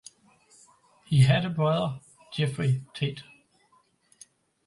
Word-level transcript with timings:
He 1.05 1.19
had 1.21 1.45
a 1.45 1.49
brother, 1.51 1.99
Geoffrey 2.33 2.81
Tate. 2.95 3.21